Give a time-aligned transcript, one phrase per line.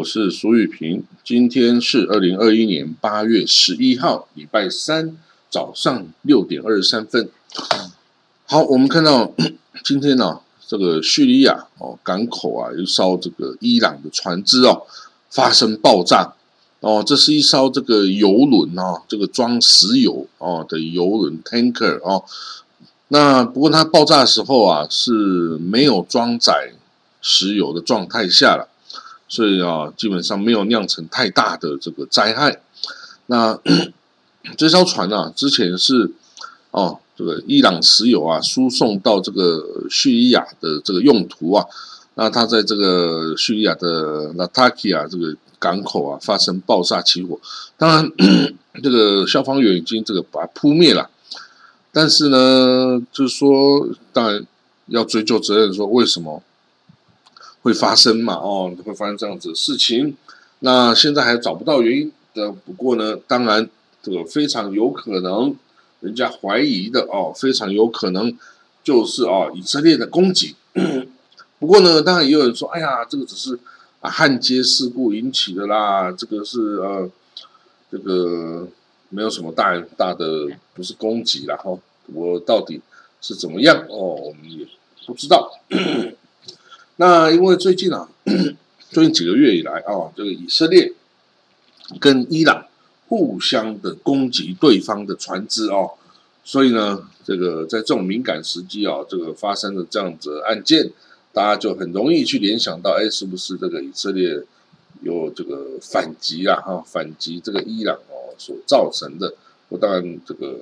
[0.00, 1.04] 我是苏玉平。
[1.22, 5.14] 今天是二零二一年八月十一号，礼拜三
[5.50, 7.28] 早上六点二十三分。
[8.46, 9.34] 好，我们看到
[9.84, 14.84] 今天呢，这个叙利亚哦港口啊，一艘这个伊朗的船只哦
[15.28, 16.32] 发生爆炸
[16.80, 22.24] 哦，这是一艘这个油轮哦，这个装石油哦的油轮 tanker 哦。
[23.08, 25.12] 那不过它爆炸的时候啊是
[25.58, 26.72] 没有装载
[27.20, 28.66] 石油的状态下了。
[29.30, 32.60] 所以啊，基本上没有酿成太大的这个灾害。
[33.26, 33.56] 那
[34.58, 36.10] 这艘船啊，之前是
[36.72, 41.64] 哦，这个伊朗石油啊，输送到这个叙利亚的这个用途啊，
[42.16, 47.38] 那它在这个叙利亚的拉塔基亚这个港口啊发生爆炸起火。
[47.78, 48.12] 当然，
[48.82, 51.08] 这个消防员已经这个把它扑灭了，
[51.92, 54.44] 但是呢，就是说，当然
[54.86, 56.42] 要追究责任，说为什么？
[57.62, 58.34] 会发生嘛？
[58.34, 60.16] 哦，会发生这样子的事情。
[60.60, 62.50] 那现在还找不到原因的。
[62.50, 63.68] 不过呢，当然
[64.02, 65.54] 这个非常有可能，
[66.00, 68.36] 人家怀疑的哦，非常有可能
[68.82, 70.54] 就是哦以色列的攻击。
[71.58, 73.58] 不过呢，当然也有人说，哎呀，这个只是
[74.00, 77.10] 啊焊接事故引起的啦，这个是呃
[77.90, 78.66] 这个
[79.10, 81.56] 没有什么大大的，不是攻击啦。
[81.56, 81.78] 哈。
[82.12, 82.80] 我到底
[83.20, 83.76] 是怎么样？
[83.88, 84.66] 哦，我们也
[85.06, 85.50] 不知道。
[87.00, 88.06] 那因为最近啊，
[88.92, 90.92] 最近几个月以来啊，这个以色列
[91.98, 92.66] 跟伊朗
[93.08, 95.92] 互相的攻击对方的船只哦，
[96.44, 100.90] 所以呢，这个在这种敏感时机啊，这个发生的这样子案件，
[101.32, 104.38] 大家就很容易去联想到，哎，是不是这个以色列
[105.00, 106.60] 有这个反击啊？
[106.60, 109.34] 哈，反击这个伊朗哦所造成的。
[109.70, 110.58] 我当然这个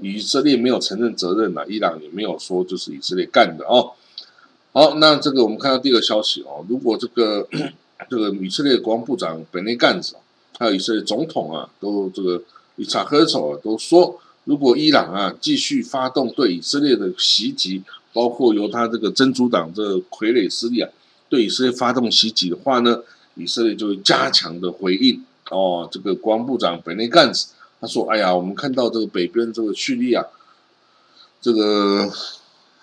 [0.00, 3.92] 以色列没有承认责任呐，伊朗也没有说就是以色列干的哦。
[4.74, 7.46] 好，那这个我们看到第二个消息哦，如果这个
[8.08, 10.16] 这个以色列国防部长本内干子，
[10.58, 12.42] 还有以色列总统啊，都这个
[12.76, 17.82] 以查克手啊，都说，如果伊朗啊继续发动对以色列的袭击，
[18.14, 20.88] 包括由他这个真主党这傀儡势力啊
[21.28, 23.02] 对以色列发动袭击的话呢，
[23.34, 25.86] 以色列就会加强的回应哦。
[25.92, 30.24] 这个国防部长本内干子他说：“哎呀，我们看到这个北边这个叙利亚，
[31.42, 32.10] 这个。”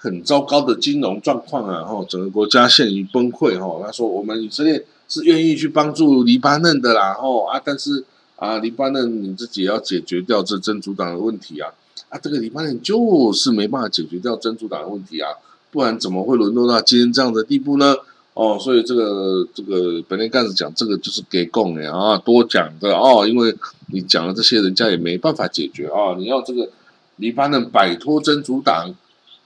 [0.01, 3.85] 很糟糕的金融状况啊，哈，整个国家陷于崩溃，哈。
[3.85, 8.05] 他说，我们以色列是愿意去帮助黎巴嫩的啦，吼啊，但是
[8.37, 11.69] 啊，黎巴嫩你自己要解决掉这真主党的问题啊，
[12.07, 15.31] 啊，这个黎巴嫩就是没办法解决掉真主党的问题啊，
[15.69, 17.93] 不然怎么会沦落到今天这样的地步呢？
[18.35, 23.53] 哦，所以这个这个本内干事讲这个就是给供的啊，多讲的哦，因为
[23.87, 26.69] 你讲了这些，人家也没办法解决啊，你要这个
[27.17, 28.95] 黎巴嫩摆脱真主党。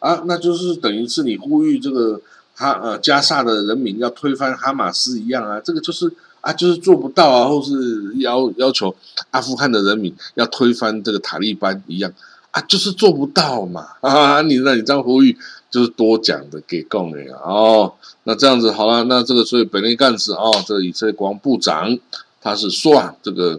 [0.04, 2.20] 啊，那就是等于是你呼吁这个
[2.56, 8.94] 哈呃加萨的人民要推翻哈马斯一样啊，这个就是啊，就是做不到啊，或是要要求
[9.32, 12.12] 阿富汗的人民要推翻这个塔利班一样
[12.52, 14.42] 啊，就是做不到嘛啊！
[14.44, 15.38] 你那你这样呼吁
[15.72, 17.94] 就是多讲的给共人哦。
[18.26, 21.98] 那这样子好了，那这个所以本内干事哦，这个以色列国防部长
[22.42, 23.58] 他是说啊，这个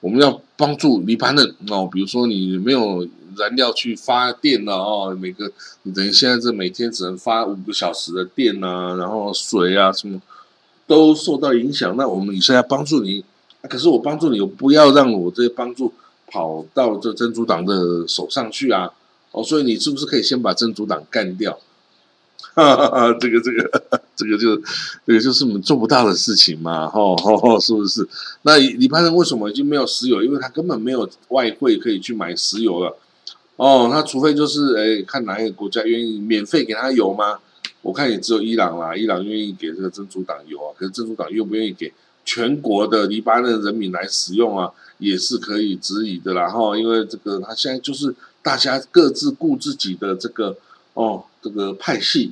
[0.00, 3.06] 我们要帮助黎巴嫩哦，比如说你没有。
[3.38, 5.50] 燃料去发电了哦，每个
[5.84, 10.20] 你等于现在这每天只能发五个小时的电呐，然后水啊什么
[10.86, 11.96] 都受到影响。
[11.96, 13.24] 那我们以色列帮助你，
[13.68, 15.92] 可是我帮助你，我不要让我这些帮助
[16.26, 18.90] 跑到这珍珠党的手上去啊！
[19.32, 21.58] 哦，所以你是不是可以先把珍珠党干掉？
[22.54, 23.82] 哈哈哈，这个这个
[24.16, 24.56] 这个就
[25.06, 26.88] 这个就是我们做不到的事情嘛！
[26.88, 28.08] 吼 吼吼，是不是？
[28.42, 30.22] 那黎巴嫩为什么已经没有石油？
[30.24, 32.96] 因为他根本没有外汇可以去买石油了。
[33.58, 37.40] 哦，那除非就是哎，看哪一个国家愿意免费给他油吗？
[37.82, 41.92] 我看也只有伊朗啦，伊朗愿意给这个真主党油啊，可是真主党愿不愿意给
[42.24, 50.56] 全国的黎巴嫩人民来使用啊，也是可以质疑的啦哈，因为这个他现在就是大家各自顾自己的这个
[50.94, 52.30] 哦，这个派系。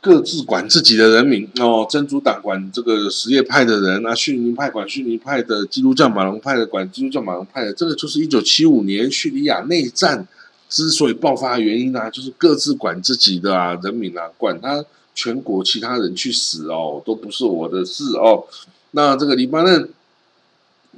[0.00, 10.26] 各自管自己的人民哦，真主党管这个什叶派的人啊，逊尼派管逊尼派的，基督教马龙派的管基督教马龙派的，这个就是一九七五年叙利亚内战
[10.68, 14.84] 之所以爆发的原因啊，就是各自管自己的啊人民啊，管他
[15.16, 18.44] 全国其他人去死哦，都不是我的事哦。
[18.92, 19.88] 那这个黎巴嫩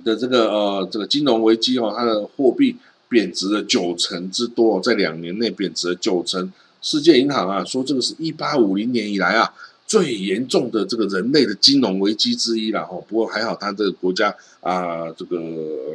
[0.05, 2.77] 的这个呃这个金融危机哦，它的货币
[3.09, 6.53] 贬值了九成之多，在两年内贬值了九成。
[6.83, 9.53] 世界银行啊说，这个是一八五零年以来啊
[9.87, 12.97] 最严重的这个人类的金融危机之一了哈。
[13.09, 15.39] 不过还好，他这个国家啊，这个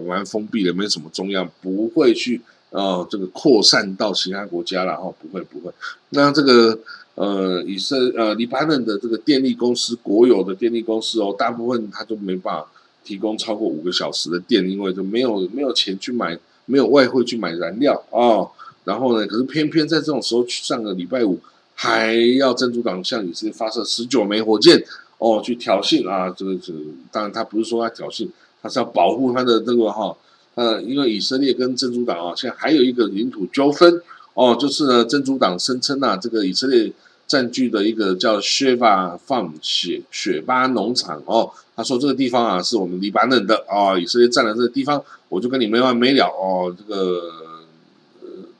[0.08, 5.72] 蛮封闭的，没什么中央，不会去呃这个扩散到其他国家了哈，不会不会。
[6.10, 6.78] 那这个
[7.16, 12.68] 呃以色呃黎巴嫩的这个电力公司，国有的电力公司哦，大部分它都没办法
[13.04, 18.52] 提供超过五个小时的电，因为就没有没有钱去买，没有外汇去买燃料哦。
[18.86, 21.38] 然后呢，可是偏偏在这种时候，上个礼拜五。
[21.78, 24.82] 还要珍珠港向以色列发射十九枚火箭
[25.18, 26.30] 哦，去挑衅啊！
[26.30, 26.74] 这个是
[27.12, 28.30] 当然，他不是说他挑衅，
[28.62, 30.16] 他是要保护他的这个哈
[30.56, 34.02] 呃，因为以色列跟珍珠港啊，现在还有一个领土纠纷
[34.36, 36.90] 哦，就是呢，珍珠港声称啊，这个以色列
[37.28, 46.74] 占据的一个叫雪巴放雪雪巴农场哦，他说这个地方啊是我们黎巴嫩的啊，以色列占了这个地方，我就跟你没完没了哦。
[46.78, 47.22] 这个，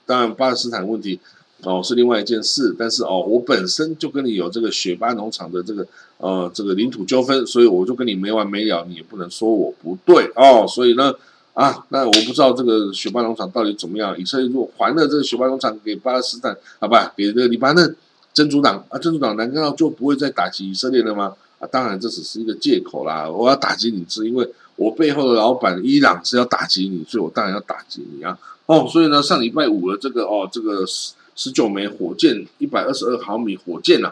[0.06, 1.20] 当然巴勒斯坦问题。
[1.64, 5.88] 哦，是另外一件事，但是哦，我本身就跟你有这个雪巴农场的这个
[6.18, 10.68] 呃这个领土纠纷，所以我就跟你没完没了，你也不能说我不对哦。
[10.68, 11.12] 所以呢，
[11.54, 14.16] 啊，那我不知道这个雪巴农场到底怎么样。
[14.20, 17.96] 以色列如果还了这个雪巴农场给巴勒斯坦，好吧，给这个黎巴嫩
[18.32, 21.34] 真主党啊，真主党难道就不会再打击以色列了吗？
[21.60, 23.30] 啊，当然这只是一个借口啦。
[23.30, 28.38] 我要打击你是因为我背后的老板伊朗是要打击你，所以我当然要打击你啊。
[28.66, 30.86] 哦，所以呢，上礼拜五的这个哦这个。
[30.86, 34.10] 十十九枚火箭，一百二十二毫米火箭呐，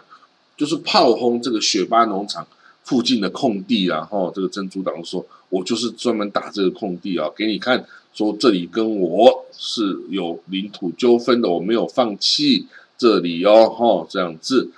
[0.58, 2.46] 就是炮轰这个雪巴农场
[2.84, 4.02] 附近的空地啊！
[4.02, 12.68] 哈，这个珍珠党说，我就是专门打这个空地啊，给你看，说这里跟我是有领土纠纷的，我没有放弃
[12.98, 14.70] 这里哦，哈，这样子。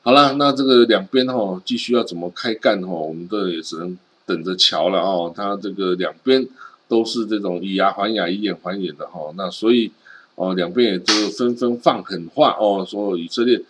[0.00, 5.32] 好了，那这个两边哈，继续要怎么开干哈，我们这也只能等着瞧了哦。
[5.36, 6.46] 他这个两边
[6.88, 9.92] 都是这种以牙还牙、以眼还眼的哈，那所以。
[10.34, 13.60] 哦，两边也都纷纷放狠话哦，说以色列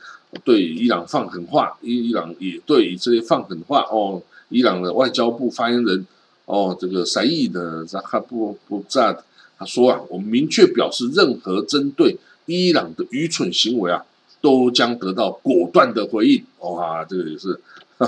[0.45, 4.23] 对伊朗放狠话，伊伊朗也对以色列放狠话哦。
[4.49, 6.07] 伊朗的外交部发言人
[6.45, 9.13] 哦，这个赛义的扎哈布布扎
[9.59, 12.17] 他说啊，我们明确表示，任何针对
[12.47, 14.05] 伊朗的愚蠢行为啊，
[14.43, 16.45] 都将得到果断的回应。
[16.59, 17.59] 哇，这个也是，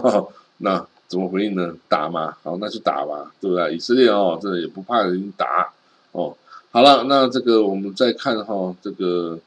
[0.58, 1.74] 那怎么回应呢？
[1.88, 3.74] 打嘛，好，那就打吧，对不对？
[3.74, 5.72] 以色列哦，这也不怕人打
[6.12, 6.36] 哦。
[6.70, 9.38] 好了，那这个我们再看哈，这个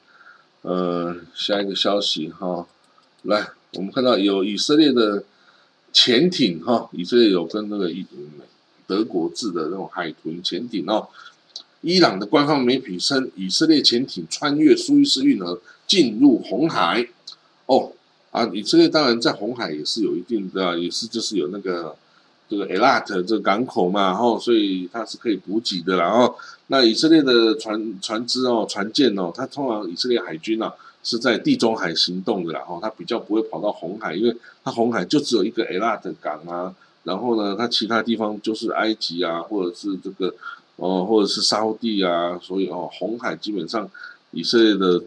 [0.61, 2.65] 呃下一个消息哈，
[3.23, 5.23] 来，我们看到有以色列的
[5.91, 7.91] 潜艇哈，以色列有跟那个
[8.85, 11.09] 德国制的那种海豚潜艇哦，
[11.81, 17.07] 伊朗的官方媒体称以色列潜艇穿越苏伊士运河进入红海
[17.65, 17.91] 哦
[18.29, 21.95] 啊，以色列当然在红海也是有一定的，也是就是有那个。
[22.49, 26.33] 这个 Elat 这个港口嘛，然后所以它是可以补给的，然后
[26.67, 30.73] 那以色列的船船只哦，船舰哦，它通常以色列海军啊
[31.03, 36.73] 是在地中海行动的，然后它比较不会跑到红海，因为它红海就只有一个 Elat 港啊，
[37.03, 40.33] 然后呢，它其他地方就是埃及啊，或者是这个
[40.77, 43.91] 哦，或者是沙地啊，所以哦，红海基本上
[44.31, 45.03] 以色列的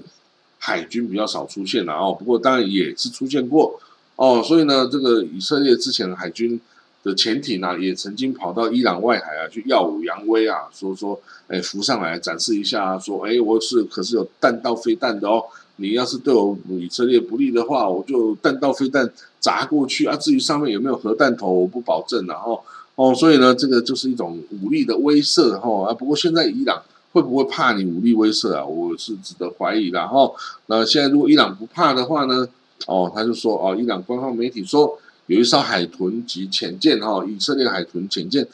[0.60, 3.80] 海军比较少出现了哦，不过当然也是出现过
[4.14, 6.60] 哦，所以呢，这个以色列之前海军。
[7.02, 11.18] 的潜艇呢，也曾经跑到伊朗外海啊，去耀武扬威啊，说说，
[11.48, 15.42] 哎，浮上来展示一下，说，哎，我是可是有弹道飞弹的哦，
[15.76, 20.14] 你要是对我以色列不利的话，我就弹道飞弹砸过去啊。
[20.14, 22.62] 至于上面有没有核弹头，我不保证然后
[22.96, 25.94] 哦，所以呢，这个就是一种武力的威慑哈啊。
[25.94, 28.64] 不过现在伊朗会不会怕你武力威慑啊？
[28.64, 30.30] 我是值得怀疑的哈。
[30.66, 32.48] 那现在如果伊朗不怕的话呢，
[32.86, 34.98] 哦，他就说哦，伊朗官方媒体说。
[35.26, 38.44] 有一艘海豚级潜舰，哈，以色列海豚潜舰，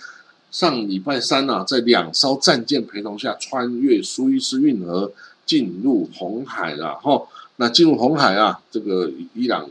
[0.50, 5.10] 上礼拜三呢，在两艘战舰陪同下，穿越苏伊士运河
[5.46, 7.22] 进入红海了，哈。
[7.56, 9.70] 那进入红海啊，这个伊朗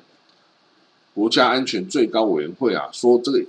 [1.14, 3.40] 国家安全最高委员会啊，说这个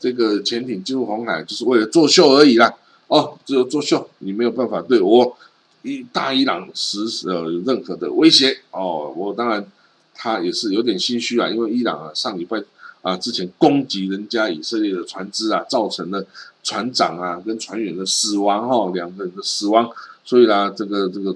[0.00, 2.74] 这个潜艇进入红海就是为了作秀而已啦，
[3.08, 5.36] 哦，只有作秀，你没有办法对我
[5.82, 9.66] 伊大伊朗实呃任何的威胁，哦，我当然
[10.14, 12.62] 他也是有点心虚啊，因为伊朗啊上礼拜。
[13.02, 13.16] 啊！
[13.16, 16.26] 之前攻击人家以色列的船只啊，造成了
[16.64, 19.88] 船长啊跟船员的死亡哈，两个人的死亡。
[20.24, 21.30] 所以啦，这个这个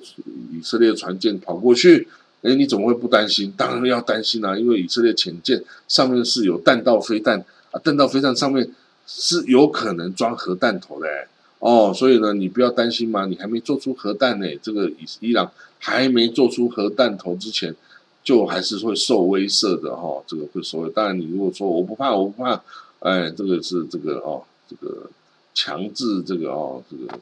[0.53, 2.09] 以色列船舰跑过去，
[2.43, 3.55] 哎，你怎么会不担心？
[3.57, 7.39] 当然要担心啦，因为以色列潜舰上面是有弹道飞弹
[7.71, 8.69] 啊，弹道飞弹上面
[9.07, 11.07] 是有可能装核弹头的
[11.61, 11.95] 哦。
[11.95, 14.47] 所以呢，你不要担心嘛，你还没做出核弹呢。
[14.61, 17.75] 这个伊伊朗还没做出核弹头之前。
[18.23, 20.87] 就还是会受威慑的哈，这个会受。
[20.90, 22.62] 当然，你如果说我不怕，我不怕，
[22.99, 25.09] 哎，这个是这个哦，这个
[25.55, 27.19] 强制这个哦，这个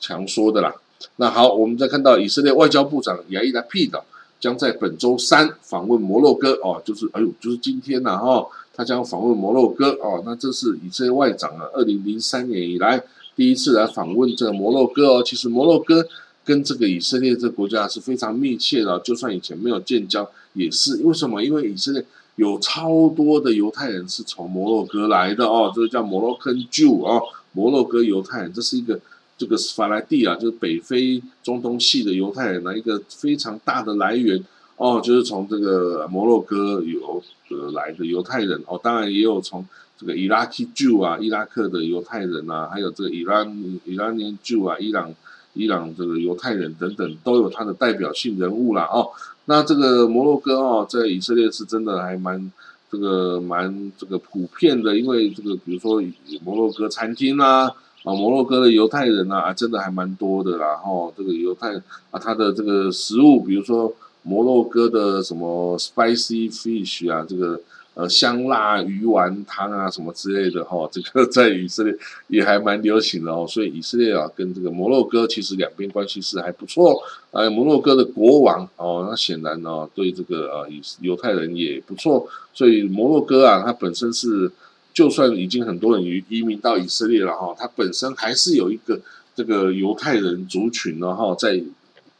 [0.00, 0.74] 强说的啦。
[1.16, 4.02] 那好，我们再看到以色列外交部长亚伊拉皮的
[4.40, 8.46] 将在本周三访问摩洛哥哦，就是哎呦，就是今天呐哈，
[8.76, 13.02] 他将访问摩洛哥哦，那这是以色列外长啊，二零零三年以来
[13.34, 15.22] 第一次来访问这个摩洛哥哦。
[15.24, 16.06] 其实摩洛哥
[16.44, 21.42] 跟这个以色列这个国家是非常密切的，就算以前没有建交，也是为什么？
[21.42, 22.04] 因为以色列
[22.36, 29.00] 有超多的犹太人是从摩洛哥来的哦，这个叫摩洛克 Jew 哦，摩洛哥犹太人，这是一个。
[29.38, 34.42] 这个法莱蒂啊，就是北非中东系的犹太人的一个非常大的来源
[34.76, 39.66] 哦，就是从这个摩洛哥有呃来的犹太人哦，当然也有从
[39.98, 43.42] 这个伊拉克 Jew 啊，伊拉克的犹太人啊，还有这个伊拉
[43.84, 45.14] 伊拉尼 Jew 啊，伊朗
[45.54, 49.08] 伊朗这个犹太人等等，都有他的代表性人物啦哦。
[49.46, 52.52] 那这个摩洛哥哦，在以色列是真的还蛮
[52.90, 56.02] 这个蛮这个普遍的，因为这个比如说
[56.44, 57.72] 摩洛哥餐厅啊。
[58.04, 60.76] 啊，摩洛哥的犹太人啊，真的还蛮多的啦。
[60.76, 61.74] 哈，这个犹太
[62.12, 63.92] 啊，他的这个食物，比如说
[64.26, 67.60] 摩洛哥的什么 spicy fish 啊，这个
[67.94, 73.46] 呃香辣鱼丸汤啊，什么之类的哈，这个在以色列也还蛮流行的哦。
[73.48, 77.00] 所以以色列啊，跟这个摩洛哥其实两边关系是还不错。
[77.30, 80.68] 呃，摩洛哥的国王哦，那显然呢，对这个呃
[81.00, 82.28] 犹太人也不错。
[82.52, 84.50] 所以摩洛哥啊，它本身是。
[84.96, 88.98] 就算已经很多人移移民到以色列了哈，它本身还是有一个
[89.34, 91.62] 这个犹太人族群呢哈，在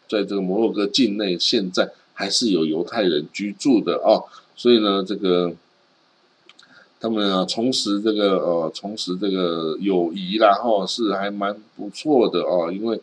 [0.09, 4.25] 在这个摩洛哥境内，现在还是有犹太人居住的哦，
[4.57, 5.53] 所以呢，这个
[7.01, 13.01] 他们啊，重拾这个呃，重拾这个友谊啦哈，是还蛮不错的哦，因为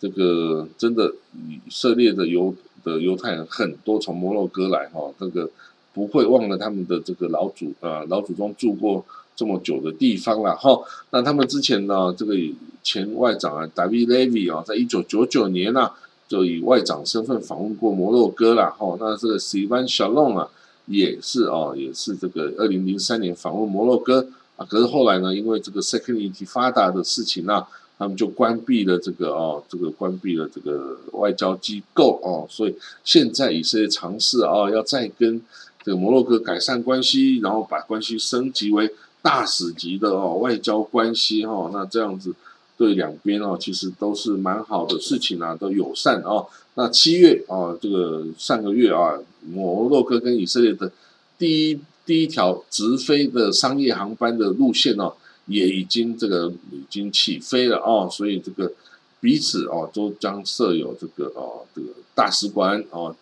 [0.00, 1.14] 这个真的
[1.48, 5.50] 以色列的犹的犹太人很多从摩洛哥来哈，这个。
[5.94, 9.06] 不会忘了他们的这个老祖啊，老祖宗住过
[9.36, 10.76] 这么久的地方了哈。
[11.10, 12.34] 那他们之前呢，这个
[12.82, 15.92] 前外长啊，David Levy 啊，在一九九九年呢，
[16.28, 18.96] 就以外长身份访问过摩洛哥了哈。
[18.98, 20.48] 那这个 Sivan Shalom 啊，
[20.86, 24.26] 也是啊，也是这个二零零三年访问摩洛哥
[24.56, 24.64] 啊。
[24.64, 27.64] 可是后来呢，因为这个 Second Intifada 的事情呢，
[27.98, 32.46] 他们就关闭了这个哦，这个关闭了这个外交机构哦。
[32.50, 35.40] 所以现在以色列尝试啊，要再跟
[35.84, 38.90] 这个摩洛哥改善关系，然后把关系升级为
[39.20, 42.34] 大使级的哦外交关系哈，那这样子
[42.76, 46.46] 对两边哦其实都是蛮好的事情啊，都友善哦。
[46.74, 50.90] 那七月啊，这个上个月啊，摩洛哥跟以色列的
[51.38, 55.14] 第一第一条直飞的商业航班的路线哦，
[55.46, 58.72] 也已经这个已经起飞了哦，所以这个
[59.20, 63.14] 彼此哦都将设有这个哦这个大使馆哦。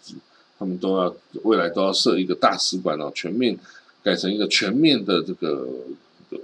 [0.59, 3.59] 他们都要未来都要设一个大使馆哦，全面
[4.01, 5.67] 改成一个全面的这个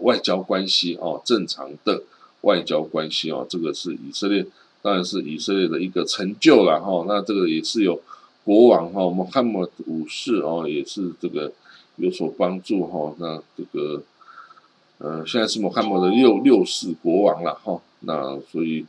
[0.01, 2.03] 外交关系哦，正常的
[2.43, 4.47] 外交关系哦，这个是以色列，
[4.83, 7.05] 当然是以色列的一个成就了哈。
[7.09, 8.01] 那这个也是有
[8.45, 11.53] 国王哈，穆罕默五世哦，也是这个
[11.97, 13.15] 有所帮助哈。
[13.19, 14.03] 那这个
[14.99, 17.81] 呃，现在是穆罕默的六六世国王了哈。
[18.01, 18.87] 那所以。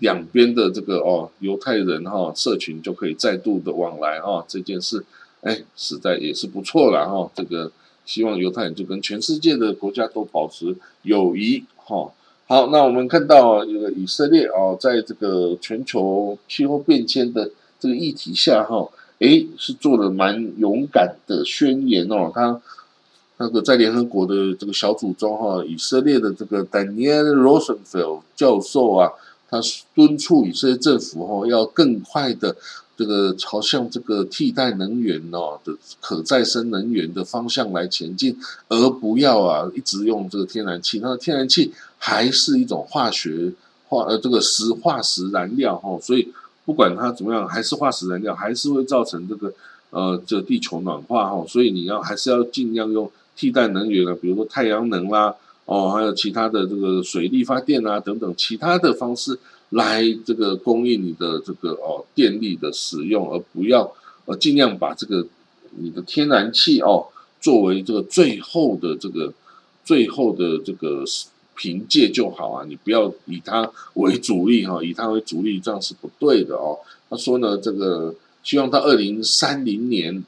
[0.00, 5.02] 两边的这个哦，犹太人哈社群就可以再度的往来啊，这件事
[5.40, 7.30] 哎，实在也是不错了哈。
[7.34, 7.72] 这个
[8.04, 12.12] 希望犹太人就跟全世界的国家都保持友谊哈。
[12.48, 17.50] 好，那我们看到这个以色列哦，在这个全球气候变迁的
[17.80, 18.88] 这个议题下哈，
[19.18, 22.30] 哎，是做了蛮勇敢的宣言哦。
[22.32, 22.60] 他
[23.38, 29.10] 那个在联合国的这个小组中哈，以色列的这个 Daniel Rosenfeld 教授啊。
[29.48, 29.60] 他
[29.94, 32.54] 敦促以色列政府哈，要更快的
[32.96, 38.36] 这个朝向这个替代能源哦的可再生能源的方向来前进，
[38.68, 41.00] 而不要啊一直用这个天然气。
[41.02, 43.52] 那天然气还是一种化学
[43.88, 46.32] 化呃这个石化石燃料哈，所以
[46.64, 49.52] 不管它怎么样，还是化石燃料，还是会造成这个
[49.90, 51.44] 呃这地球暖化哈。
[51.46, 55.34] 所以你要还是要尽量用替代能源啊，比如说太阳能啦。
[55.66, 59.36] 哦，还有其他的这个水力发电啊，等等其他的方式
[59.70, 63.92] 来这个供应你的这个哦电力的使用，而不要
[64.26, 65.26] 呃尽量把这个
[65.76, 67.08] 你的天然气哦
[67.40, 69.32] 作为这个最后的这个
[69.84, 71.04] 最后的这个
[71.56, 76.78] 凭借就好啊，你不要以它为主力哈，以它为主力这样是不对的哦。
[77.08, 80.24] 他说呢，这个希望到二零三零年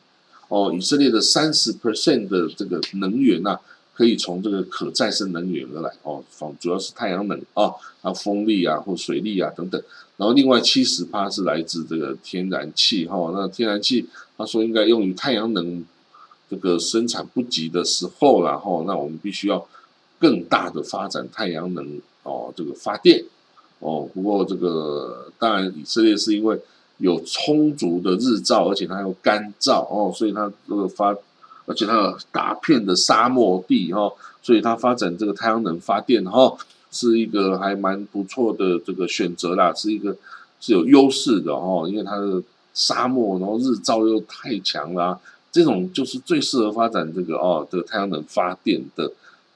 [0.48, 3.58] 哦，以色列的三十 percent 的这个能源呐。
[3.98, 7.68] 可以从这个可再生能源而来哦，方主要是太阳能啊，
[8.00, 9.82] 还有风力啊或水力啊等等，
[10.16, 15.84] 然后另外七十趴是来自这个天然气哈，那天然气他说应该用于太阳能
[16.48, 19.66] 这个生产不及的时候，然后那我们必须要
[20.20, 23.24] 更大的发展太阳能哦，这个发电
[23.80, 26.56] 哦，不过这个当然以色列是因为
[26.98, 31.12] 有充足的日照，而且它又干燥哦，所以它这个发，
[31.68, 34.10] 而且它有大片的沙漠地哈，
[34.42, 36.56] 所以它发展这个太阳能发电哈，
[36.90, 40.16] 是一个还蛮不错的这个选择啦，是一个
[40.60, 42.42] 是有优势的哈，因为它的
[42.74, 45.16] 沙漠，然后日照又太强啦，
[45.52, 49.12] 这种就是最适合发展这个哦，这个太阳能发电的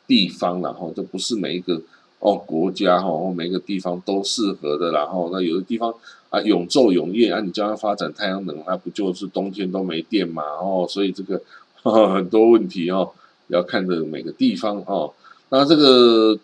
[0.06, 1.80] 地方然后，这不是每一个。
[2.24, 5.92] 哦，国家哈，或每个地方都适合的，然后那有的地方
[6.30, 10.44] 啊，永昼永夜啊，你将要发展太阳能，那不就是冬天都没电嘛？
[10.44, 11.42] 哦，所以这个
[12.14, 13.12] 很多问题哦，
[13.48, 15.12] 要看的每个地方哦。
[15.50, 16.38] 那这个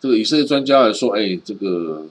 [0.00, 2.06] 这个以色列专家来说，哎，这个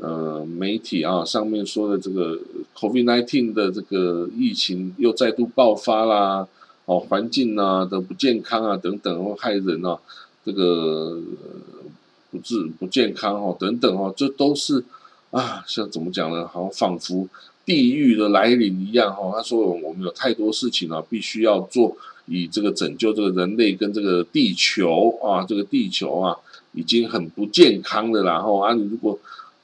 [0.00, 2.38] 呃媒体啊上面说的这个
[2.74, 6.46] COVID-19 的这个疫情又再度爆发啦，
[6.84, 9.98] 哦，环境啊的不健康啊等等，会害人啊。
[10.44, 11.20] 这个
[12.30, 14.84] 不治不健康哦，等等哦，这都是
[15.32, 16.46] 啊，像怎么讲呢？
[16.46, 17.28] 好像仿佛
[17.66, 19.30] 地狱的来临一样哈。
[19.34, 21.94] 他说我们有太多事情啊，必须要做，
[22.26, 26.34] 以这个拯救这个人类跟这个地球啊，这个地球啊，
[26.72, 28.42] 已经很不健康的然。
[28.42, 29.18] 后啊，你如果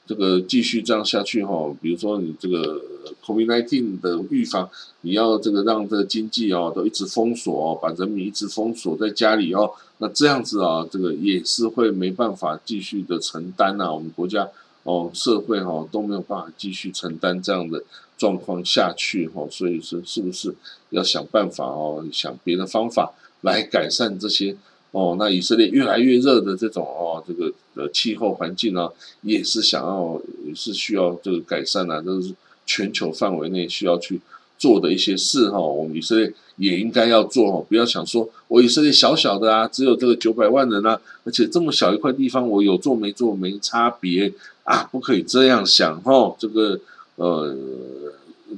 [0.05, 2.81] 这个继续这样下去哈，比如说你这个
[3.25, 4.69] COVID-19 的预防，
[5.01, 14.45] 你要这个让这个经济哦都一直封锁哦，把人民一直封锁在家里哦，那这样子啊，这个也是会没办法继续的承担呐，我们国家
[14.83, 17.83] 哦社会哈都没有办法继续承担这样的
[18.17, 20.53] 状况下去哈，所以说是不是
[20.89, 24.55] 要想办法哦，想别的方法来改善这些。
[24.91, 28.87] 哦，那以色列越来越热的这种哦，这个呃气候环境呢，
[29.23, 32.31] 也是想要也是需要这个改善啊，都是
[32.67, 34.21] 全球范围内需要去
[34.59, 35.59] 做的一些事哈。
[35.59, 44.31] 我们以色列也应该要做哦，不要想说我以色列小小的啊，只有这个九百万人啊，而且这么小一块地方，我有做没做没差别
[44.63, 46.35] 啊，不可以这样想哦。
[46.37, 46.79] 这个
[47.15, 47.55] 呃，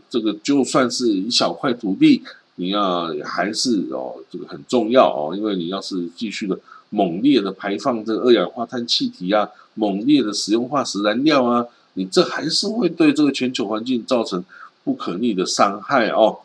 [0.10, 2.24] 这个就算是一小块土地。
[2.58, 6.58] 你要还是哦，这个很重要哦，因为你要是继续的
[6.90, 11.66] 猛烈的排放这个二氧化碳气体啊，猛烈的使用化石燃料啊，
[11.96, 14.42] 你这还是会对这个全球环境造成
[14.86, 16.38] 不可逆的伤害哦。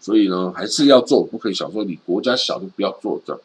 [0.00, 3.42] 所以呢，还是要做，不可以想说你国家小就不要做这样。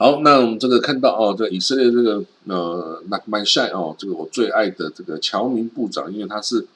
[0.00, 6.66] 好，那我们这个看到哦，这以色列这个呃纳曼塞哦，这个我最爱的这个侨民部长，因为他是。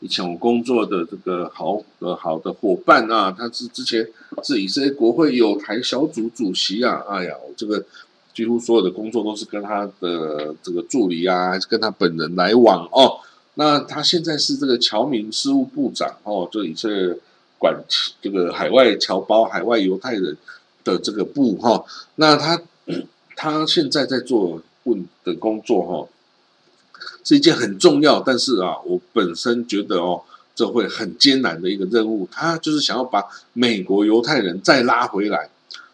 [0.00, 4.06] 以前我工作的这个好呃好的伙伴啊，他是之前
[4.44, 7.84] 是以色列国会有台小组主席啊，哎呀，这个
[8.32, 13.18] 几乎所有的工作都是跟他的这个助理啊，还是跟他本人来往哦。
[13.54, 17.18] 那他现在是这个侨民事务部长哦，就以色列
[17.58, 17.82] 管
[18.22, 20.36] 这个海外侨胞、海外犹太人
[20.92, 21.84] 的这个部哈。
[22.16, 22.60] 那他
[23.36, 26.08] 他现在在做问的工作哈。
[27.22, 30.22] 是一件很重要，但是啊，我本身觉得哦，
[30.54, 32.26] 这会很艰难的一个任务。
[32.32, 33.22] 他就是想要把
[33.52, 35.50] 美国犹太人再拉回来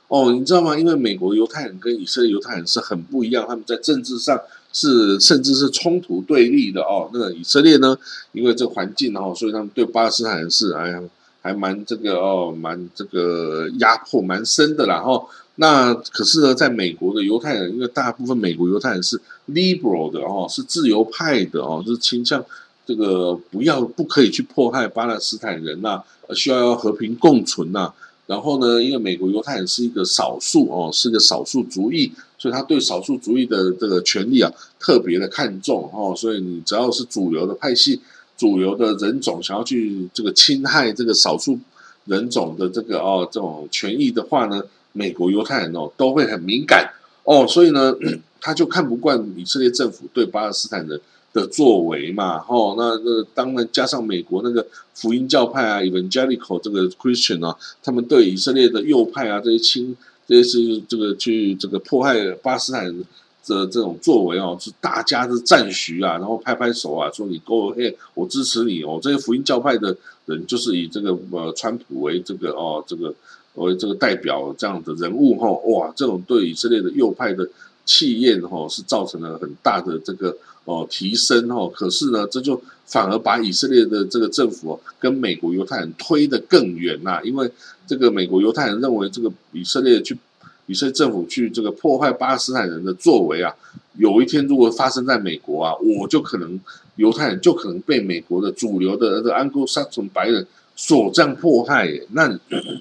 [0.06, 0.78] 哦，你知道吗？
[0.78, 4.40] 因为美国犹太人跟以色列犹太人是很不一样，他们在政治上
[4.72, 7.10] 是甚至是冲突对立的哦。
[7.12, 7.98] 那个以色列呢，
[8.30, 11.02] 因为这环境哦，所以他们对巴勒斯坦人是哎呀，
[11.44, 15.22] 还蛮这个哦，蛮这个压迫蛮深的啦哈。
[15.56, 22.42] 那可是呢，在美国的犹太人，因为大部分美国犹太人是 liberal 的哦，是自由派的哦，就是倾向
[22.86, 26.02] 这个不要不可以去迫害巴勒斯坦人呐，
[26.34, 27.92] 需要要和平共存呐。
[28.26, 36.14] 然后呢，因为美国犹太人是一个少数哦，是个少数族裔，所以他对少数族裔的这个权利啊特别的看重哦。
[36.16, 38.00] 所以你只要是主流的派系、
[38.36, 41.58] 主流的人种想要去这个侵害这个少数
[42.06, 44.62] 人种的这个哦这种权益的话呢？
[44.96, 46.88] 美国犹太人哦都会很敏感
[47.24, 47.92] 哦，所以呢，
[48.40, 51.00] 他就看不惯以色列政府对巴勒斯坦人
[51.32, 59.96] 的作为嘛，哦，那那当然加上美国那个福音教派啊，Evangelical 这个 Christian 啊，他们对以色列的右派啊这些亲
[60.28, 63.04] 这些是这个去这个迫害巴勒斯坦人
[63.44, 73.14] 这这种作为哦，是大家的赞许啊，然后拍拍手啊，说你 Go ahead，我支持你哦，这些福音教派的人就是以这个呃川普为这个哦这个。
[73.56, 77.48] 为这个代表这样的人物哈，哇，这种对以色列的右派的
[77.84, 81.70] 气焰哈，是造成了很大的这个哦提升哈。
[81.72, 87.20] 可是呢，这就反而把以色列的这个政府跟美国犹太人推得更远呐。
[87.22, 87.48] 因为
[87.86, 90.18] 这个美国犹太人认为，这个以色列去
[90.66, 93.54] 以色列政府去这个破坏巴勒斯坦人的作为啊，
[93.96, 96.58] 有一天如果发生在美国啊，我就可能
[96.96, 100.46] 犹太人就可能被美国的主流的这个安哥萨从白人
[100.76, 102.38] 所这样迫害，那。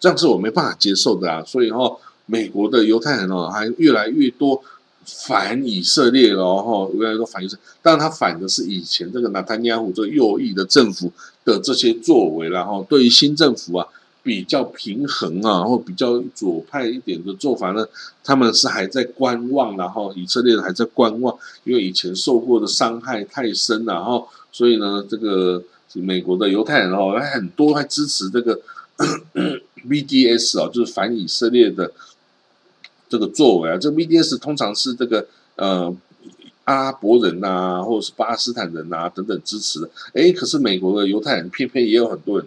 [0.00, 1.44] 这样是我没办法接受的啊！
[1.44, 4.58] 所以哈，美国的犹太人哦，还越来越多
[5.04, 11.12] 反以色列了哈，越来越多反以色列，当然他反的是以前这个纳坦尼亚胡这个右翼的政府
[11.44, 13.86] 的这些作为，然后对于新政府啊
[14.22, 17.86] 比较平衡啊，或比较左派一点的做法呢，
[18.22, 25.62] 他们是还在观望，然后以色列人还在观望，因为以前受过的伤害太深了，然后所以呢，这个
[25.94, 28.60] 美国的犹太人哦，还很多还支持这个
[29.88, 31.92] BDS 啊，就是反以色列的。
[33.08, 35.92] 这个作为啊，这 BDS 通常是这个呃
[36.62, 39.90] 阿拉伯人呐，或者是巴勒斯坦人呐等等支持的。
[40.14, 42.46] 哎，可是美国的犹太人偏偏也有很多人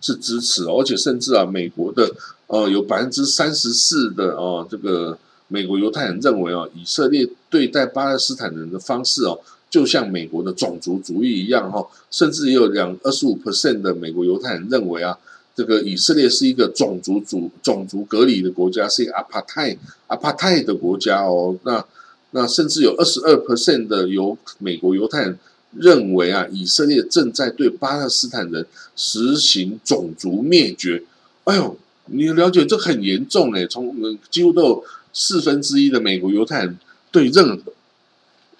[0.00, 2.10] 是支持，而且甚至啊，美国的
[2.46, 9.38] 呃有百分之三十四的哦，这个美国犹太人认为哦，以色列对待巴勒斯坦人的方式哦，
[9.70, 15.18] 就像美国的种族主义一样哈，甚至也有两二十五 percent 的美国犹太人认为啊。
[15.56, 21.52] 这个以色列是一个种族主种族隔离的国家，是一个阿帕泰阿帕泰的国家哦。
[21.64, 21.84] 那
[22.30, 25.36] 那甚至有二十二 percent 的犹美国犹太人
[25.72, 31.02] 认为啊，以色列正在对巴勒斯坦人实行种族灭绝。
[31.44, 36.78] 哎呦，你了解这很严重哎，从几乎都有四分之一的美国犹太人
[37.10, 37.72] 对任何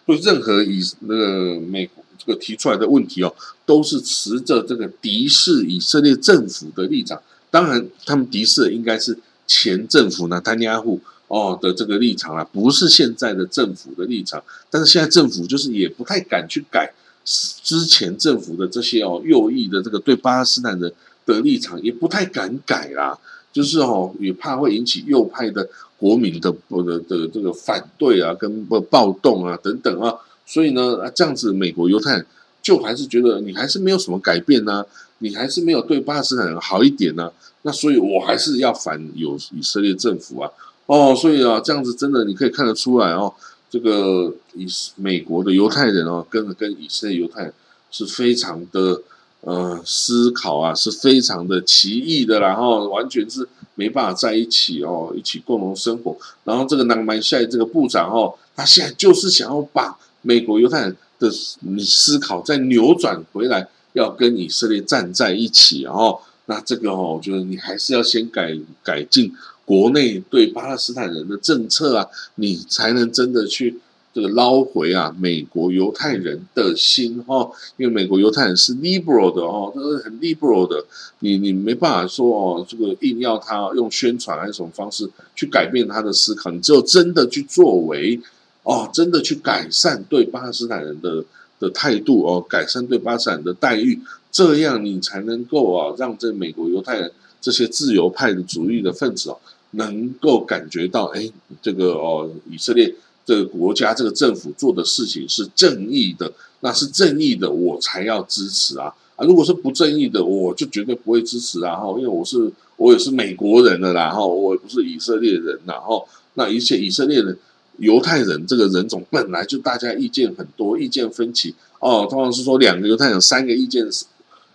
[0.07, 2.05] 对任何以那个美国。
[2.21, 3.33] 这个提出来的问题哦，
[3.65, 7.23] 都是持着这个敌视以色列政府的立场。
[7.49, 9.17] 当然，他们敌视的应该是
[9.47, 14.43] 前政府呢，丹尼亚户哦的这个立场啊，不是现在的政府的立场。
[14.69, 16.93] 但是现在政府就是也不太敢去改
[17.25, 20.93] 之前政府的这些哦右翼的这个对巴勒斯坦人
[21.25, 23.19] 的立场，也不太敢改啦。
[23.51, 30.15] 就是哦，也怕会引起右派的国民的不的的这个反对啊，跟不暴动啊等等啊。
[30.47, 32.27] 所以呢啊，这样子美国犹太人
[32.63, 34.85] 就还是觉得你还是没有什么改变呢，
[35.19, 37.33] 你还是没有对巴勒斯坦人好一点呢。
[37.63, 40.51] 那所以我还是要反有以色列政府啊。
[40.89, 43.33] 哦，所以啊，这样子真的你可以看得出来哦，
[43.71, 47.55] 这个以美国的犹太人哦，跟跟以色列犹太人
[47.91, 49.01] 是非常的
[49.43, 56.17] 呃思考啊，是非常的奇异的，然后完全是没办法在一起哦，一起共同生活。
[56.45, 59.97] 然后这个南曼下这个部长哦，他现在就是想要把。
[60.21, 66.19] 美国犹太人的思考再扭转回来，要跟以色列站在一起哦。
[66.47, 69.33] 那这个哦，我觉得你还是要先改改进
[69.69, 73.79] 国内对巴勒斯坦人的政策啊，你才能真的去
[74.15, 77.51] 这个捞回啊美国犹太人的心哈。
[77.77, 80.83] 因为美国犹太人是 liberal 的哦，都是很 liberal 的，
[81.19, 88.19] 你你没办法说哦，这个硬要他用宣传还是什么方式去改变他的思考，你只有真的去作为。
[88.65, 91.25] 哦，真的去改善对巴勒斯坦人的
[91.59, 93.99] 的态度哦，改善对巴勒斯坦人的待遇，
[94.31, 99.39] 这样你才能够啊，让这美国犹太人这些自由派的主义的分子哦，
[99.73, 109.25] 能够感觉到，哎，这个哦，以色列这个国家这个政府做的事情是正义的，那是正义的，我才要支持啊啊！
[109.25, 111.77] 如果是不正义的，我就绝对不会支持啊！
[111.77, 117.37] 哈，因为我是我也是美国人了，然后我也不是以色列人，然后那一切以色列人。
[117.81, 122.09] 犹太人这个人种本来就大家意见很多，意见分歧哦。
[122.11, 124.05] 通常是说两个犹太人、三个意见是，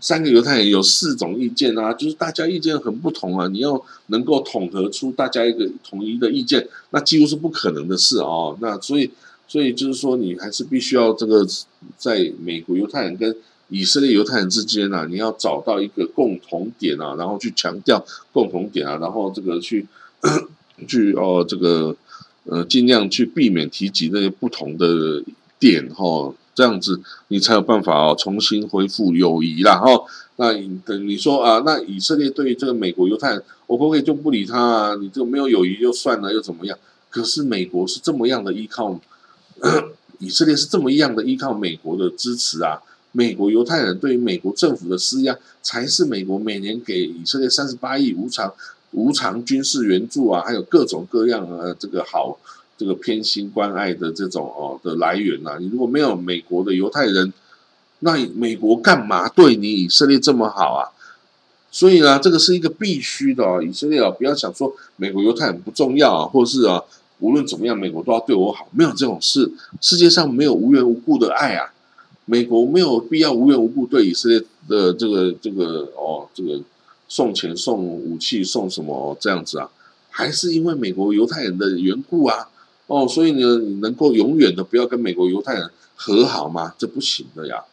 [0.03, 3.47] 三个犹太人有四种意见啊，就是大家意见很不同啊。
[3.47, 8.57] 你要能够统合出大家一个统一的意见，那几乎是不可能的事哦。
[8.59, 9.09] 那所以，
[9.47, 11.47] 所以就是说，你还是必须要这个
[11.97, 13.33] 在美国犹太人跟
[13.69, 19.87] 以色列犹太人之间啊，你要找到一个共同点啊，然后去强调共同点啊，然后这个去
[20.85, 21.95] 去哦这个。
[22.45, 25.23] 呃，尽量去避免提及那些不同的
[25.57, 29.87] 点哈，这样子你才有办法哦，重新恢复友谊啦哈。
[30.37, 30.53] 那
[30.85, 34.95] 等你说啊，那以色列对于这个美国犹太人，我可不可以就不理他啊？
[34.95, 36.77] 你这个没有友谊就算了，又怎么样？
[37.09, 38.99] 可是美国是这么样的依靠，
[40.19, 42.81] 以色列是这么样的依靠美国的支持啊。
[43.11, 48.51] 美国犹太人对于美国政府的施压，才是美国每年给以色列三十八亿无偿。
[48.93, 52.37] 无偿军事援助啊，还有各种各样呃，这个好，
[52.83, 55.55] 这个偏心关爱的这种哦的来源呐。
[55.57, 57.31] 你如果没有美国的犹太人，
[57.99, 60.91] 那美国干嘛对你以色列这么好啊？
[61.71, 63.63] 所以呢，这个是一个必须的哦。
[63.63, 66.83] 以色列啊，不要想说美国犹太人不重要啊，或是啊，
[67.19, 69.49] 无论怎么样，美国都要对我好，没有这种事。
[69.79, 71.71] 世界上没有无缘无故的爱啊，
[72.25, 76.59] 美国没有必要无缘无故对以色列的这个这个哦这个。
[77.09, 79.69] 送钱、送武器、送什么这样子啊？
[80.09, 82.49] 还是因为美国犹太人的缘故啊？
[82.87, 86.73] 哦，所以呢，你能够永远的不要跟美国犹太人和好吗？
[86.77, 87.63] 这不行的呀。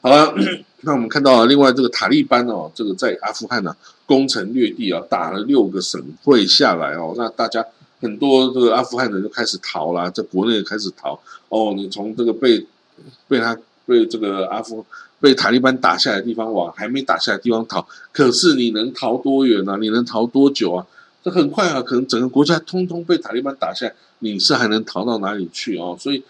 [0.00, 0.34] 好了，
[0.80, 7.64] 那我们看到另外这个塔利班哦，这个在阿富汗呢攻城略地啊，打了六个省会下来哦，那大家
[8.00, 11.20] 很多这个阿富汗人就开始逃啦，在国内开始逃。
[11.50, 12.66] 哦，你从这个被
[13.28, 14.84] 被他被这个阿富
[15.20, 19.76] 被塔利班打下来的地方往还没打下来的地方逃，可是你能逃多远呢？
[19.78, 20.86] 你能逃多久啊？
[21.22, 25.94] 这很快啊，可能整个国家通通被塔利班打下，你是还能逃到哪里去哦？
[26.00, 26.22] 所以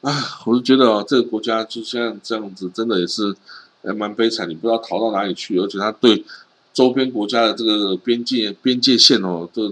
[0.00, 0.10] 啊，
[0.46, 3.34] 我就觉得哦，这个国家就像这样子，真的也是
[3.82, 6.24] 还蛮悲惨，你不知道逃到哪里去，而且他对
[6.72, 9.70] 周边国家的这个边界边界线哦，这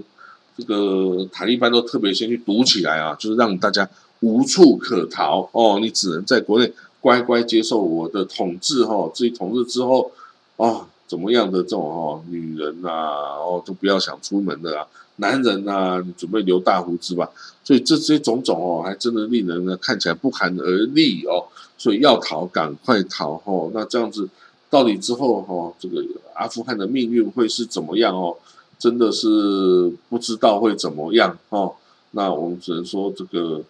[0.55, 10.11] 这个塔利班都特别先去堵起来啊，就是让大家无处可逃哦，你只能在国内乖乖接受我的统治哈，至于统治之后
[10.57, 10.87] 哦。
[11.07, 17.29] 怎么样的这种哦，女人呐，哦都不要想出门的啊，男人呐，你准备留大胡子吧。
[17.63, 21.47] 所以这些种种哦，还真的令人呢看起来不寒而栗哦。
[21.77, 23.71] 所以要逃，赶快逃哦。
[23.73, 24.27] 那这样子
[24.69, 28.35] 到底之后哦，这个阿富汗的命运会是怎么样哦？
[28.77, 31.73] 真的是不知道会怎么样哦。
[32.11, 33.63] 那我们只能说这个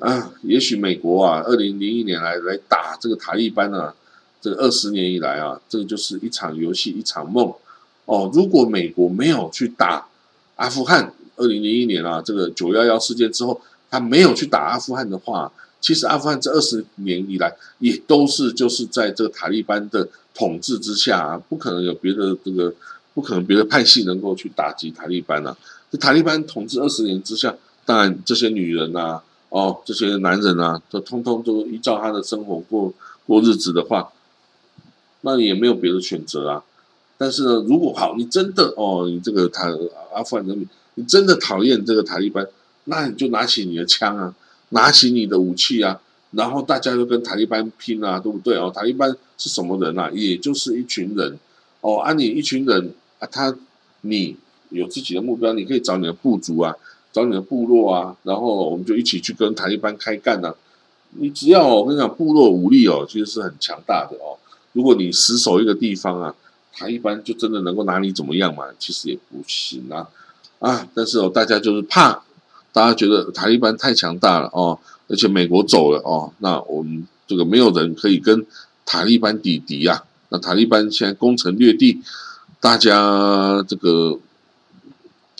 [0.00, 3.94] 啊，也许美国啊，二零零一年来来打这个塔利班呢。
[4.40, 7.52] 这个二十年以来啊，这个就是一场游戏，一场梦
[8.04, 8.30] 哦。
[8.32, 10.06] 如果美国没有去打
[10.54, 22.72] 阿富汗，二零零一年啊，这个九幺幺事件之后，他没有去打阿富汗的话，其实阿富汗这二十年以来也都是就是在这个塔利班的统治之下，啊，不可能有别的这个，
[23.14, 25.56] 不可能别的派系能够去打击塔利班啊。
[25.90, 32.92] 这塔利班统治二十年之下，当然这些女人呐，哦，这些男人啊，都通通都依照他的生活过
[33.26, 34.12] 过日子的话。
[35.22, 36.62] 那你也没有别的选择啊，
[37.16, 39.68] 但是呢，如果好，你真的哦，你这个塔
[40.14, 42.46] 阿富汗人民，你真的讨厌这个塔利班，
[42.84, 44.34] 那你就拿起你的枪啊，
[44.70, 46.00] 拿起你的武器啊，
[46.30, 48.70] 然后大家就跟塔利班拼啊，对不对哦？
[48.72, 50.08] 塔利班是什么人啊？
[50.14, 51.36] 也就是一群人
[51.80, 53.52] 哦，啊，你一群人啊，他
[54.02, 54.36] 你
[54.70, 56.76] 有自己的目标，你可以找你的部族啊，
[57.12, 60.54] 找你的部落啊，然后我们就一起去跟塔利班开干啊。
[61.18, 64.37] 你只要我跟你讲，部落武力哦，其实是很强大的哦。
[64.72, 66.34] 如果你死守一个地方啊，
[66.72, 68.64] 他一般就真的能够拿你怎么样嘛？
[68.78, 70.08] 其实也不行啊，
[70.60, 70.86] 啊！
[70.94, 72.22] 但是哦，大家就是怕，
[72.72, 74.78] 大家觉得塔利班太强大了哦，
[75.08, 78.46] 而且美国走了哦，那我们这个没有人可以跟
[78.86, 80.04] 塔利班抵敌呀。
[80.28, 82.00] 那塔利班现在攻城略地，
[82.60, 84.18] 大家这个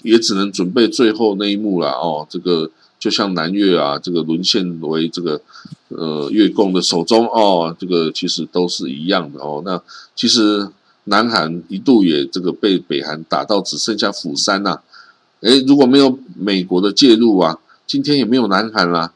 [0.03, 2.71] 也只能准备最后那一幕了哦，这个。
[2.99, 5.41] 就像南越啊，这个沦陷为这个
[5.89, 9.63] 呃越共的手中哦，这个其实都是一样的哦。
[9.65, 9.81] 那
[10.17, 10.69] 其实
[11.05, 14.81] 南韩一度也这个被北韩打到只剩下釜山呐，
[15.41, 19.13] 诶，如果没有美国的介入啊，今天也没有南韩啦，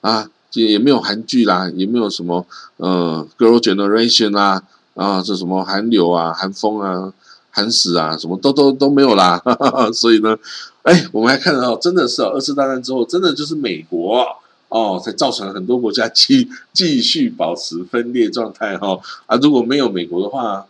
[0.00, 2.46] 啊，也也没有韩剧啦，也没有什么
[2.78, 4.62] 呃 Girl Generation 啊，
[4.94, 7.12] 啊，这什么韩流啊、韩风啊。
[7.56, 10.36] 惨死啊，什么都都都没有啦，哈哈哈所以呢，
[10.82, 14.26] 哎，我们还看到真的是二次大战之后，真的就是美国
[14.68, 20.66] 哦，才造成很多国家继继续保持分裂状态哈啊，如果没有美国的话，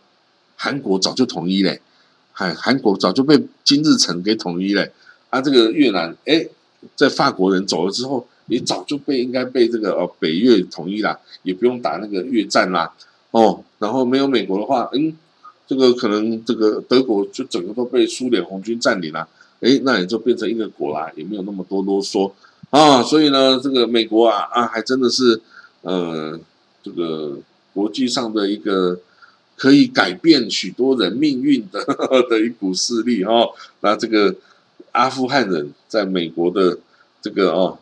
[0.55, 1.81] 韩国早就统一嘞，
[2.31, 4.93] 韩韩国早就被金日成给统一嘞，
[5.29, 6.47] 啊，这个越南哎，
[6.95, 12.93] 在法国人走了之后，也早就被应该被这个哦北越统一啦，也不用打那个越战啦，
[13.31, 15.17] 哦，然后没有美国的话，嗯。
[15.67, 19.27] 这个可能，这个德国就整个都被苏联红军占领了，
[19.59, 22.31] 哎，那也就变成一个国啦，也没有那么多啰嗦
[22.69, 23.03] 啊。
[23.03, 25.41] 所以呢，这个美国啊啊，还真的是
[25.81, 26.39] 呃，
[26.81, 27.37] 这个
[27.73, 28.97] 国际上的一个
[29.57, 31.83] 可以改变许多人命运的
[32.29, 33.49] 的一股势力哦。
[33.81, 34.33] 那这个
[34.93, 36.79] 阿富汗人在美国的
[37.21, 37.77] 这个哦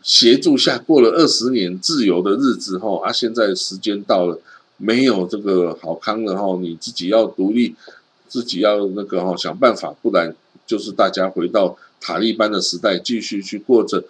[0.00, 4.38] 协助下，过了二十年自由的日子后啊，现在时间到了。
[4.78, 7.74] 没有这个好康的哈，你自己要独立，
[8.28, 10.34] 自己要那个哈想办法，不然
[10.66, 14.04] 就是大家回到塔利班的时代，继续去过着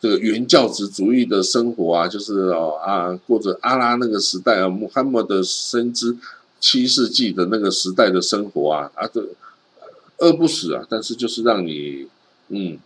[0.00, 6.16] 这个原教旨主义的生活啊，就是哦啊过着阿拉那个时代啊，穆罕默德深知
[6.60, 9.26] 七世纪的那个时代的生活啊啊这
[10.18, 12.06] 饿不死啊，但是就是让你
[12.48, 12.78] 嗯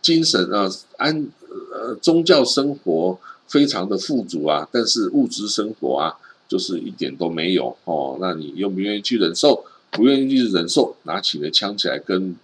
[0.00, 1.26] 精神啊安
[1.72, 6.16] 呃宗教生活非常的富足啊，但是物质生活啊。
[6.48, 9.64] 就是一点都没有哦，那你愿不愿意去忍受？
[9.90, 12.36] 不愿意去忍受，拿起了枪起来跟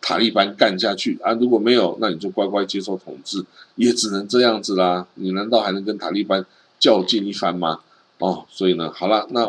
[0.00, 1.32] 塔利班干下去啊！
[1.32, 3.42] 如果没有，那你就乖乖接受统治，
[3.76, 5.06] 也只能这样子啦。
[5.14, 6.44] 你难道还能跟塔利班
[6.78, 7.80] 较劲一番吗？
[8.18, 9.48] 哦，所以呢，好了，那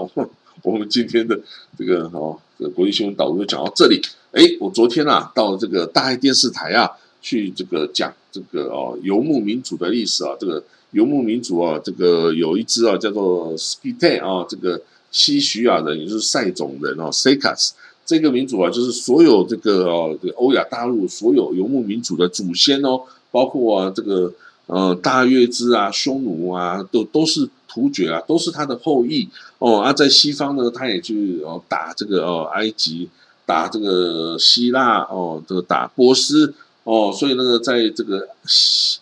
[0.61, 1.37] 我们今天的
[1.77, 4.01] 这个哦，这个国际新闻导读就讲到这里。
[4.31, 6.89] 哎，我昨天啊，到这个大爱电视台啊，
[7.21, 10.63] 去这个讲这个哦游牧民族的历史啊，这个。
[10.93, 17.73] 游牧民族啊，这个有一支啊，叫做 s k i t e 啊，这个西徐亚人，也就是塞种人哦 s e k a s
[18.05, 23.01] 这个民族啊，就是所有这个哦，这个欧亚大陆所有游牧民族的祖先哦，
[23.31, 24.31] 包括啊这个
[24.67, 29.27] 呃大月支啊、匈奴啊，都都是突厥啊，都是他的后裔
[29.59, 29.79] 哦。
[29.79, 33.09] 啊，在西方呢，他也去哦打这个哦埃及，
[33.45, 36.53] 打这个希腊哦，这个打波斯
[36.83, 38.99] 哦，所以那个在这个希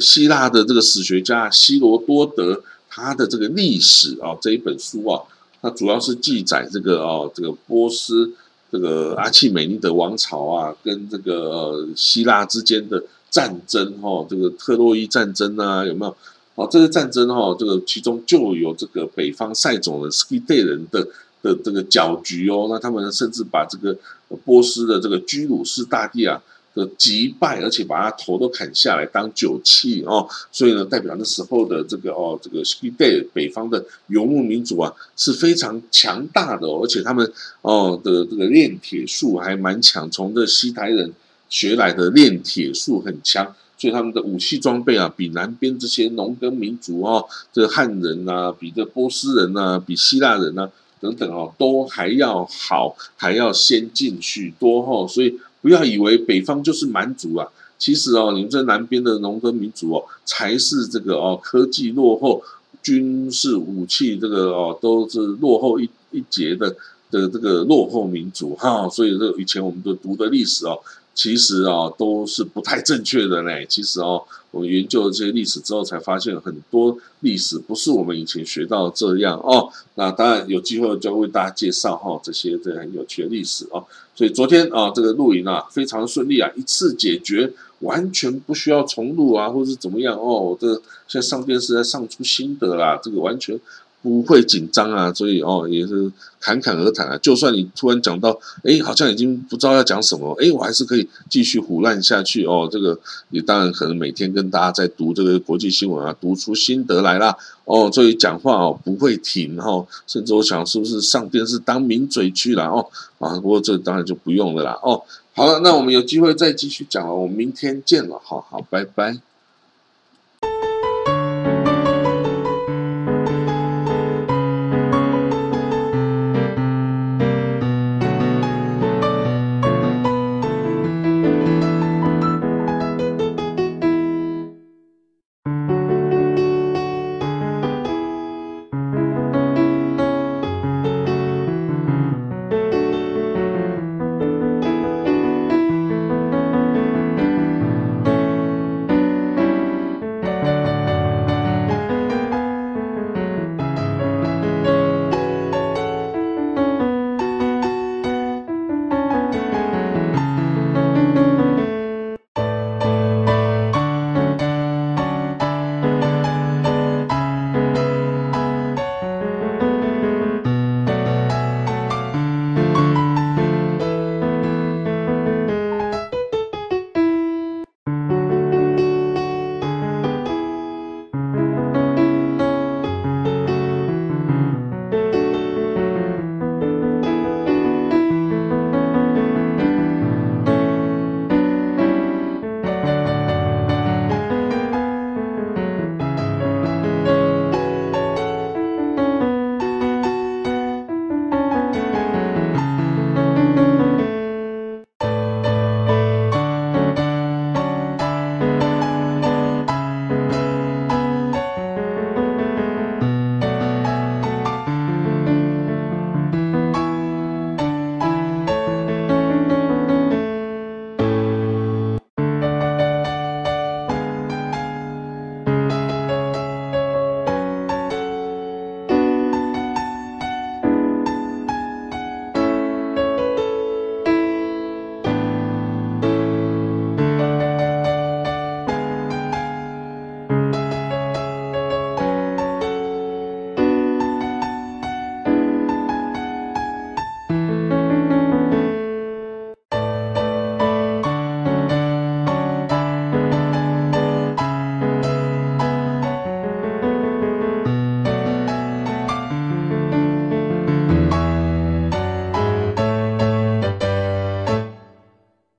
[0.00, 5.22] 希腊的这个史学家希罗多德他的这个历史啊这一本书啊。
[5.60, 8.32] 它主要是记载这个哦，这个波斯
[8.70, 16.16] 这个阿契美尼德王朝啊，跟这个希腊之间的战争哈，这个特洛伊战争啊，有没有？
[16.54, 21.02] 哦，这个战争哈，这个其中就有这个北方塞种人斯基代人的
[21.42, 23.98] 的这个搅局哦，那他们甚至把这个
[24.44, 26.40] 波斯的这个居鲁士大帝啊。
[26.78, 37.28] 的击败，而且把他头都砍下来当酒器哦，所以呢，代表那时候的这个哦，这个西北北方的游牧民族啊是非常强大的哦，而且他们
[37.62, 41.12] 哦的这个炼铁术还蛮强，从这西台人
[41.48, 43.44] 学来的炼铁术很强，
[43.76, 55.38] 所以他们的武器装备啊，比南边这些农耕民族哦，这汉人呐，比这波斯人呐，比希腊人呐等等哦，都还要好，还要先进许多哦，所以。
[55.60, 62.42] 不要以为北方就是蛮族啊，其实哦，你们这南边的农耕民族哦，才是这个哦科技落后、
[62.82, 66.76] 军事武器这个哦都是落后一一截的。
[67.10, 68.88] 的这个落后民族哈。
[68.88, 70.78] 所以这以前我们都读的历史哦，
[71.14, 73.64] 其实啊都是不太正确的呢。
[73.66, 79.68] 其实哦，我们研究了这些历史之后，才发现很多历史不是我们以前学到这样哦。
[79.96, 83.84] 那当然有机会就为大家介绍哈这些这很有趣的历史哦。
[84.14, 90.56] 所以昨天啊，这个录影啊非常顺利啊，一次解决，完全不需要重录啊，或是怎么样哦。
[90.60, 90.74] 这
[91.06, 93.58] 现在上电视在上出心得啦，这个完全。
[94.00, 97.18] 不会紧张啊，所以哦也是侃侃而谈啊。
[97.18, 102.68] 就算你突然讲到，哎，好像已经不知道要讲什么，哎，我还是可以继续胡乱下去哦。
[102.70, 102.98] 这个
[103.30, 107.36] 你当然可能每天跟大家在读这个国际新闻啊，读出心得来啦。
[107.64, 107.90] 哦。
[107.92, 112.86] 所以讲话哦不会停哈，甚至我想是不是上电视当名嘴去了哦
[113.18, 113.34] 啊？
[113.40, 115.02] 不过这当然就不用了啦哦。
[115.34, 119.27] 好了，那我们有机会再继续讲了，我们明天见了，好好，拜拜。